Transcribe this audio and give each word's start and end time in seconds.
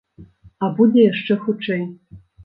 А 0.63 0.69
будзе 0.79 1.03
яшчэ 1.07 1.37
хутчэй. 1.43 1.83